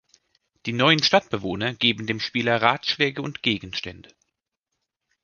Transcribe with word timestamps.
Die 0.65 0.73
neuen 0.73 1.03
Stadtbewohner 1.03 1.75
geben 1.75 2.07
dem 2.07 2.19
Spieler 2.19 2.59
Ratschläge 2.63 3.21
und 3.21 3.43
Gegenstände. 3.43 4.09